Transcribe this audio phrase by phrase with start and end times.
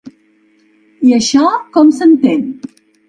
[1.09, 1.45] I això
[1.77, 2.47] com s’entén?